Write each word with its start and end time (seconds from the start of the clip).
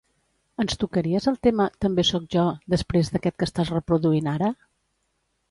Ens 0.61 0.77
tocaries 0.83 1.27
el 1.31 1.37
tema 1.47 1.67
"També 1.85 2.05
sóc 2.11 2.25
jo" 2.37 2.47
després 2.75 3.13
d'aquest 3.15 3.39
que 3.43 3.49
estàs 3.51 3.75
reproduint 3.77 4.33
ara? 4.35 4.53